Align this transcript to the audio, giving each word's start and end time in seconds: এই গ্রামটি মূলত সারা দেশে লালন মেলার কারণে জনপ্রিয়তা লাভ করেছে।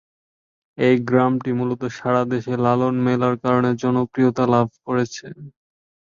এই 0.77 0.95
গ্রামটি 1.07 1.51
মূলত 1.59 1.81
সারা 1.97 2.21
দেশে 2.31 2.53
লালন 2.65 2.95
মেলার 3.05 3.35
কারণে 3.43 3.69
জনপ্রিয়তা 3.83 4.43
লাভ 4.53 4.67
করেছে। 4.85 5.25